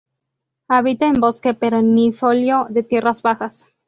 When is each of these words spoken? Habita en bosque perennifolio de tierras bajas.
Habita 0.67 1.05
en 1.05 1.21
bosque 1.21 1.53
perennifolio 1.53 2.65
de 2.71 2.81
tierras 2.81 3.21
bajas. 3.21 3.67